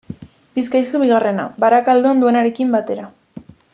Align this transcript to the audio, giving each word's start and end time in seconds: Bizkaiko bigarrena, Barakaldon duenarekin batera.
Bizkaiko 0.59 1.01
bigarrena, 1.03 1.45
Barakaldon 1.65 2.25
duenarekin 2.25 2.73
batera. 2.77 3.07